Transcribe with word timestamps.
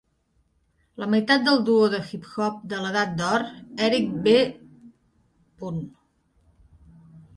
La 1.03 1.07
meitat 1.13 1.43
del 1.47 1.59
duo 1.67 1.89
de 1.95 1.99
hip-hop 2.07 2.57
de 2.73 2.79
l'edat 2.85 3.13
d'or, 3.21 3.45
Eric 3.89 4.09
B. 4.29 4.35